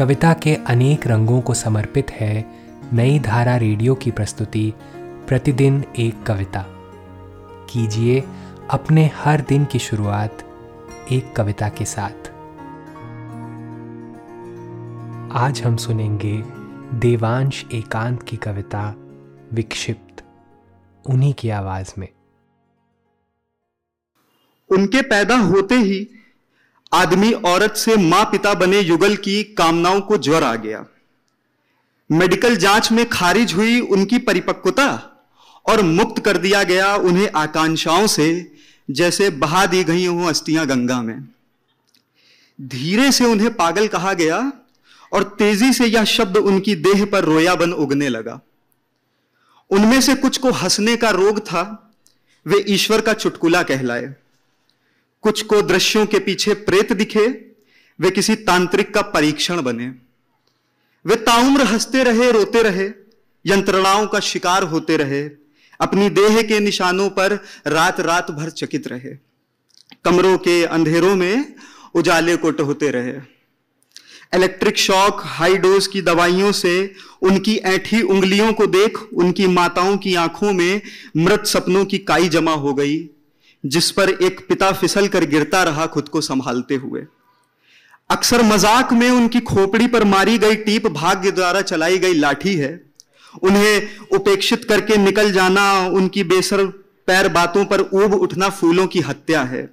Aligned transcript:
कविता 0.00 0.32
के 0.34 0.54
अनेक 0.54 1.06
रंगों 1.06 1.40
को 1.40 1.54
समर्पित 1.54 2.10
है 2.10 2.62
नई 2.92 3.18
धारा 3.18 3.56
रेडियो 3.56 3.94
की 3.94 4.10
प्रस्तुति, 4.10 4.72
प्रतिदिन 5.28 5.84
एक 5.98 6.22
कविता। 6.22 6.64
कीजिए 7.70 8.24
अपने 8.70 9.06
हर 9.06 9.40
दिन 9.40 9.64
की 9.64 9.78
शुरुआत 9.78 10.38
एक 11.12 11.36
कविता 11.36 11.68
के 11.68 11.84
साथ। 11.84 12.28
आज 15.36 15.62
हम 15.64 15.76
सुनेंगे 15.76 16.42
देवांश 16.98 17.64
एकांत 17.72 18.22
की 18.22 18.36
कविता, 18.36 18.94
विक्षिप्त, 19.52 20.24
उन्हीं 21.06 21.34
की 21.34 21.50
आवाज़ 21.50 21.94
में। 21.98 22.08
उनके 24.70 25.02
पैदा 25.02 25.38
होते 25.38 25.74
ही 25.74 26.10
आदमी 26.92 27.32
औरत 27.32 27.74
से 27.76 27.96
माँ 27.96 28.24
पिता 28.24 28.54
बने 28.54 28.80
युगल 28.80 29.16
की 29.16 29.42
कामनाओं 29.42 30.00
को 30.00 30.16
ज्वर 30.16 30.44
आ 30.44 30.54
गया। 30.54 30.86
मेडिकल 32.10 32.56
जाँच 32.56 32.92
में 32.92 33.08
खारिज 33.08 33.52
हुई 33.54 33.80
उनकी 33.80 34.18
परिपक्वता 34.18 35.16
और 35.68 35.82
मुक्त 35.82 36.24
कर 36.24 36.36
दिया 36.36 36.62
गया 36.62 36.94
उन्हें 36.96 37.30
आकांक्षाओं 37.34 38.06
से, 38.06 38.52
जैसे 38.90 39.30
बहा 39.30 39.66
दी 39.66 39.84
गई 39.84 40.06
हों 40.06 40.28
अस्थियाँ 40.28 40.66
गंगा 40.66 41.02
में। 41.02 41.28
धीरे 42.60 43.12
से 43.12 43.24
उन्हें 43.24 43.54
पागल 43.54 43.88
कहा 43.88 44.12
गया 44.12 44.52
और 45.12 45.22
तेज़ी 45.22 45.72
से 45.72 45.86
यह 45.86 46.04
शब्द 46.04 46.36
उनकी 46.36 46.74
देह 46.74 47.04
पर 47.04 47.24
रोया 47.24 47.54
बन 47.54 47.72
उगने 47.72 48.08
लगा। 48.08 48.40
उनमें 49.70 50.00
से 50.00 50.14
कुछ 50.14 50.38
को 50.38 50.50
हंसने 50.50 50.96
का 50.96 51.10
रोग 51.10 51.40
था, 51.40 51.92
वे 52.46 52.64
ईश्वर 52.68 53.00
का 53.00 53.12
चुटकुला 53.12 53.62
कहलाए। 53.62 54.14
कुछ 55.22 55.42
को 55.42 55.62
दृश्यों 55.62 56.06
के 56.06 56.18
पीछे 56.18 56.54
प्रेत 56.54 56.92
दिखे, 56.92 57.26
वे 58.00 58.10
किसी 58.10 58.34
तांत्रिक 58.34 58.94
का 58.94 59.02
परीक्षण 59.02 59.62
बने। 59.62 59.86
वे 61.06 61.16
ताउम्र 61.16 61.60
हँसते 61.60 62.04
रहे, 62.04 62.30
रोते 62.30 62.62
रहे, 62.62 62.90
यंत्रणाओं 63.46 64.06
का 64.06 64.20
शिकार 64.20 64.62
होते 64.62 64.96
रहे, 64.96 65.30
अपनी 65.80 66.10
देह 66.10 66.42
के 66.42 66.60
निशानों 66.60 67.10
पर 67.10 67.44
रात 67.66 68.00
रात 68.00 68.30
भर 68.30 68.50
चकित 68.50 68.88
रहे। 68.88 69.16
कमरों 70.04 70.38
के 70.38 70.64
अंधेरों 70.64 71.16
में 71.16 71.54
उजाले 71.94 72.36
को 72.36 72.50
टहोते 72.50 72.90
रहे। 72.90 73.40
इलेक्ट्रिक 74.34 74.78
शॉक 74.78 75.22
हाई 75.24 75.56
डोज 75.56 75.86
की 75.86 76.02
दवाइयों 76.02 76.52
से 76.52 76.94
उनकी 77.22 77.56
ऐठी 77.56 78.02
उंगलियों 78.02 78.52
को 78.52 78.66
देख, 78.66 78.98
उनकी 79.14 79.46
माताओं 79.46 79.96
की 79.96 80.14
आँखों 80.14 80.52
में 80.52 80.82
मृत 81.16 81.46
सपनों 81.46 81.84
की 81.84 81.98
काई 81.98 82.28
जमा 82.28 82.52
हो 82.52 82.74
गई। 82.74 83.10
जिस 83.64 83.90
पर 83.90 84.10
एक 84.10 84.48
पिता 84.48 84.72
फिसल 84.72 85.08
कर 85.08 85.24
गिरता 85.24 85.62
रहा 85.62 85.86
खुद 85.86 86.08
को 86.08 86.20
संभालते 86.20 86.74
हुए। 86.74 87.06
अक्सर 88.10 88.42
मज़ाक 88.42 88.92
में 88.92 89.10
उनकी 89.10 89.40
खोपड़ी 89.40 89.86
पर 89.86 90.04
मारी 90.04 90.38
गई 90.38 90.54
टीप 90.54 90.86
भाग्य 90.86 91.30
द्वारा 91.30 91.60
चलाई 91.62 91.98
गई 91.98 92.14
लाठी 92.14 92.54
है। 92.56 92.90
उन्हें 93.42 93.98
उपेक्षित 94.10 94.64
करके 94.64 94.96
निकल 94.96 95.32
जाना, 95.32 95.86
उनकी 95.86 96.24
बेसर 96.24 96.66
पैर 97.06 97.28
बातों 97.28 97.64
पर 97.64 97.80
ऊब 97.80 98.14
उठना 98.14 98.48
फूलों 98.48 98.86
की 98.86 99.00
हत्या 99.00 99.42
है। 99.42 99.68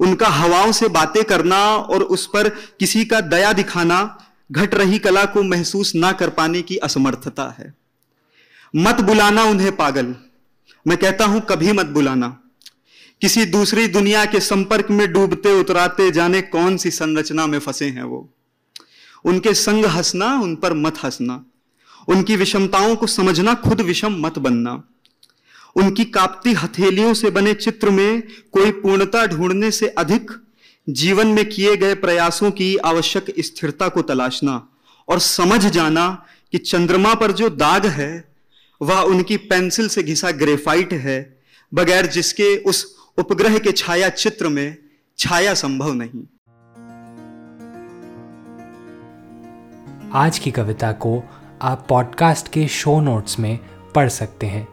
उनका 0.00 0.28
हवाओं 0.28 0.72
से 0.72 0.88
बातें 0.88 1.24
करना 1.24 1.76
और 1.76 2.02
उस 2.02 2.26
पर 2.26 2.48
किसी 2.48 3.04
का 3.04 3.20
दया 3.20 3.52
दिखाना 3.52 4.18
घट 4.52 4.74
रही 4.74 4.98
कला 4.98 5.24
को 5.24 5.42
महसूस 5.42 5.94
ना 5.94 6.12
कर 6.12 6.30
पाने 6.30 6.62
की 6.62 6.76
असमर्थता 6.76 7.54
है। 7.58 7.74
मत 8.76 9.00
बुलाना 9.00 9.44
उन्हें 9.44 9.76
पागल। 9.76 10.14
मैं 10.86 10.98
कहता 10.98 11.24
हूँ, 11.24 11.40
कभी 11.40 11.72
मत 11.72 11.86
बुलाना। 11.86 12.36
किसी 13.20 13.44
दूसरी 13.44 13.88
दुनिया 13.88 14.24
के 14.24 14.40
संपर्क 14.40 14.90
में 14.90 15.12
डूबते, 15.12 15.60
उतराते 15.60 16.10
जाने 16.10 16.42
कौन 16.42 16.76
सी 16.76 16.90
संरचना 16.90 17.46
में 17.46 17.58
फंसे 17.58 17.84
हैं 17.84 18.02
वो? 18.02 18.34
उनके 19.24 19.54
संग 19.54 19.84
हंसना, 19.84 20.40
उन 20.40 20.56
पर 20.56 20.72
मत 20.72 20.98
हंसना। 21.04 21.44
उनकी 22.08 22.36
विषमताओं 22.36 22.96
को 22.96 23.06
समझना, 23.06 23.54
खुद 23.54 23.80
विषम 23.80 24.16
मत 24.18 24.38
बनना। 24.38 24.84
उनकी 25.76 26.04
कापती 26.04 26.52
हथेलियों 26.52 27.14
से 27.14 27.30
बने 27.30 27.54
चित्र 27.54 27.90
में 27.90 28.22
कोई 28.52 28.70
पूर्णता 28.70 29.26
ढूँढने 29.26 29.70
से 29.70 29.88
अधिक 29.88 30.30
जीवन 30.88 31.26
में 31.26 31.48
किए 31.48 31.76
गए 31.76 31.94
प्रयासों 31.94 32.50
की 32.50 32.76
आवश्यक 32.76 33.34
स्थिरता 33.38 33.88
को 33.88 34.02
तलाशना 34.02 34.68
और 35.08 35.18
समझ 35.18 35.66
जाना 35.66 36.24
कि 36.52 36.58
चंद्रमा 36.58 37.14
पर 37.14 37.32
जो 37.32 37.48
दाग 37.48 37.86
है, 37.86 38.32
वह 38.82 39.00
उनकी 39.00 39.36
पेंसिल 39.36 39.88
से 39.88 40.02
घिसा 40.02 40.30
ग्रेफाइट 40.30 40.92
है, 40.92 41.40
बगैर 41.74 42.06
जिसके 42.06 42.56
उस 42.56 42.97
उपग्रह 43.18 43.58
के 43.58 43.72
छाया 43.72 44.08
चित्र 44.08 44.48
में 44.48 44.76
छाया 45.18 45.54
संभव 45.54 45.92
नहीं। 45.92 46.22
आज 50.12 50.38
की 50.38 50.50
कविता 50.50 50.92
को 50.92 51.22
आप 51.62 51.86
पॉडकास्ट 51.88 52.48
के 52.48 52.68
शो 52.68 53.00
नोट्स 53.00 53.38
में 53.38 53.58
पढ़ 53.94 54.08
सकते 54.08 54.46
हैं। 54.46 54.68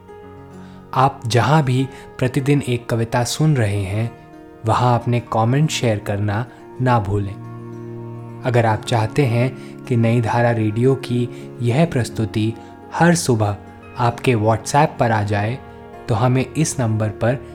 आप 0.94 1.22
जहाँ 1.28 1.64
भी 1.64 1.88
प्रतिदिन 2.18 2.62
एक 2.62 2.90
कविता 2.90 3.24
सुन 3.24 3.56
रहे 3.56 3.82
हैं, 3.82 4.20
वहाँ 4.66 5.00
अपने 5.00 5.20
कमेंट 5.20 5.70
शेयर 5.70 6.00
करना 6.00 6.46
ना 6.82 7.00
भूलें। 7.00 8.42
अगर 8.46 8.66
आप 8.66 8.86
चाहते 8.86 9.26
हैं 9.26 9.84
कि 9.86 9.96
नई 9.96 10.22
धारा 10.22 10.52
रेडियो 10.52 10.96
की 10.96 11.30
यह 11.62 11.86
प्रस्तुति 11.86 12.54
हर 12.94 13.16
सुबह 13.16 13.58
आपके 13.98 14.36
व्हाट्सएप 14.36 14.98
पर 15.00 15.12
आ 15.12 15.24
जाए 15.24 15.60
तो 16.10 16.16
हमें 16.16 16.46
इस 16.54 16.80
नंबर 16.80 17.10
पर 17.10 17.55